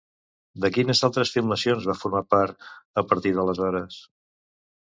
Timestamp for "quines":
0.77-1.01